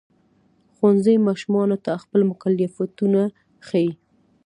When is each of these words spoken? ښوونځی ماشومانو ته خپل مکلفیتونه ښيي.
ښوونځی 0.75 1.15
ماشومانو 1.27 1.77
ته 1.85 1.91
خپل 2.03 2.21
مکلفیتونه 2.29 3.21
ښيي. 3.67 3.91